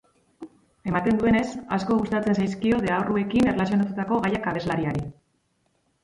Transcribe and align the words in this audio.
Ematen 0.91 1.17
duenez, 1.23 1.49
asko 1.75 1.97
gustatzen 1.99 2.37
zaizkio 2.41 2.79
deabruekin 2.85 3.51
erlazionatuta 3.51 4.07
gaiak 4.13 4.49
abeslariari. 4.53 5.05